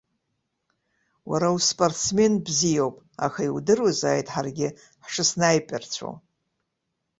[1.29, 4.67] Уара успортсмен бзиоуп, аха иудыруазааит ҳаргьы
[5.05, 6.13] ҳшыснаиперцәоу.